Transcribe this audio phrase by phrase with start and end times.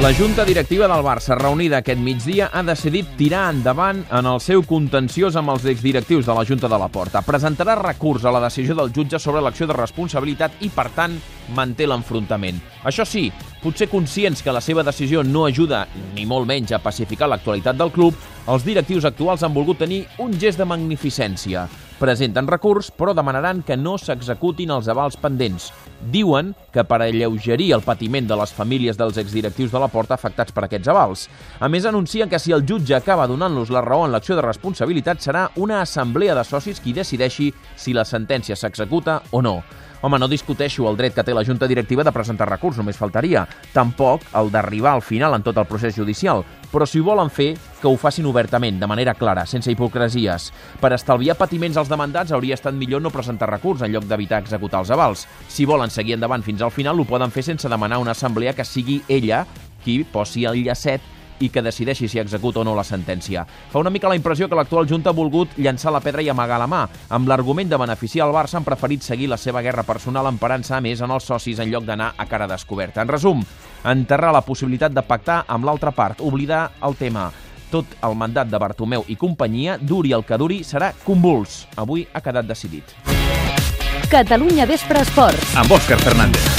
[0.00, 4.62] La Junta Directiva del Barça, reunida aquest migdia, ha decidit tirar endavant en el seu
[4.64, 7.20] contenciós amb els exdirectius de la Junta de la Porta.
[7.20, 11.18] Presentarà recurs a la decisió del jutge sobre l'acció de responsabilitat i, per tant,
[11.52, 12.62] manté l'enfrontament.
[12.88, 13.26] Això sí,
[13.60, 15.82] potser conscients que la seva decisió no ajuda,
[16.16, 18.16] ni molt menys, a pacificar l'actualitat del club,
[18.48, 21.68] els directius actuals han volgut tenir un gest de magnificència.
[22.00, 25.66] Presenten recurs, però demanaran que no s'executin els avals pendents.
[26.14, 30.56] Diuen que per alleugerir el patiment de les famílies dels exdirectius de la Porta afectats
[30.56, 31.26] per aquests avals.
[31.60, 35.20] A més, anuncien que si el jutge acaba donant-los la raó en l'acció de responsabilitat
[35.20, 39.58] serà una assemblea de socis qui decideixi si la sentència s'executa o no.
[40.00, 43.44] Home, no discuteixo el dret que té la Junta Directiva de presentar recurs, només faltaria.
[43.74, 46.40] Tampoc el d'arribar al final en tot el procés judicial.
[46.70, 50.50] Però si ho volen fer, que ho facin obertament, de manera clara, sense hipocresies.
[50.80, 54.84] Per estalviar patiments als demandats hauria estat millor no presentar recurs en lloc d'evitar executar
[54.84, 55.26] els avals.
[55.48, 58.64] Si volen seguir endavant fins al final, ho poden fer sense demanar una assemblea que
[58.64, 59.44] sigui ella
[59.84, 63.44] qui posi el llacet i que decideixi si executa o no la sentència.
[63.44, 66.60] Fa una mica la impressió que l'actual Junta ha volgut llançar la pedra i amagar
[66.60, 66.84] la mà.
[67.08, 70.80] Amb l'argument de beneficiar el Barça han preferit seguir la seva guerra personal emparant-se a
[70.84, 73.02] més en els socis en lloc d'anar a cara descoberta.
[73.02, 73.44] En resum,
[73.84, 77.30] enterrar la possibilitat de pactar amb l'altra part, oblidar el tema.
[77.70, 81.64] Tot el mandat de Bartomeu i companyia, duri el que duri, serà convuls.
[81.78, 82.96] Avui ha quedat decidit.
[84.10, 85.54] Catalunya Vespre Esports.
[85.54, 86.49] Amb Òscar Fernández.